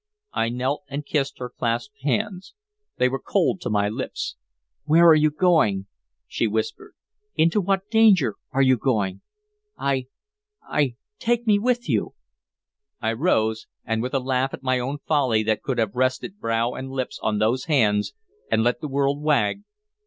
I 0.33 0.49
knelt 0.49 0.81
and 0.89 1.05
kissed 1.05 1.37
her 1.37 1.47
clasped 1.51 2.01
hands. 2.01 2.55
They 2.97 3.07
were 3.07 3.19
cold 3.21 3.61
to 3.61 3.69
my 3.69 3.87
lips. 3.87 4.35
"Where 4.85 5.05
are 5.05 5.13
you 5.13 5.29
going?" 5.29 5.85
she 6.25 6.47
whispered. 6.47 6.95
"Into 7.35 7.61
what 7.61 7.87
danger 7.91 8.35
are 8.51 8.63
you 8.63 8.77
going? 8.77 9.21
I 9.77 10.07
I 10.63 10.95
take 11.19 11.45
me 11.45 11.59
with 11.59 11.87
you!" 11.87 12.15
I 12.99 13.13
rose, 13.13 13.67
with 13.87 14.15
a 14.15 14.19
laugh 14.19 14.55
at 14.55 14.63
my 14.63 14.79
own 14.79 14.97
folly 15.07 15.43
that 15.43 15.61
could 15.61 15.77
have 15.77 15.93
rested 15.93 16.39
brow 16.39 16.71
and 16.73 16.89
lips 16.89 17.19
on 17.21 17.37
those 17.37 17.65
hands, 17.65 18.13
and 18.49 18.63
let 18.63 18.81
the 18.81 18.87
world 18.89 19.21
wag. 19.21 19.61